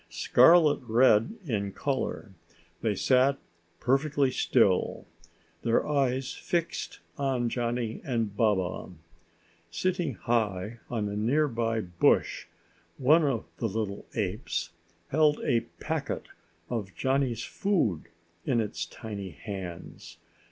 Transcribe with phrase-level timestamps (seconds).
[0.09, 2.31] Scarlet red in color,
[2.81, 3.37] they sat
[3.79, 5.05] perfectly still,
[5.61, 8.93] their eyes fixed on Johnny and Baba.
[9.69, 12.47] Sitting high on a nearby bush
[12.97, 14.71] one of the little apes
[15.09, 16.29] held a packet
[16.67, 18.05] of Johnny's food
[18.43, 20.17] in its tiny hands.